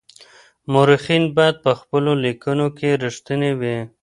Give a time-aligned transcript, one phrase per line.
[0.71, 3.77] مورخین باید په خپلو لیکنو کي رښتیني وي.